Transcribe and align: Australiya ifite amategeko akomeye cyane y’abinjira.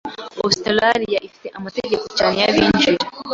Australiya 0.45 1.19
ifite 1.27 1.47
amategeko 1.57 2.01
akomeye 2.03 2.17
cyane 2.17 2.37
y’abinjira. 2.43 3.03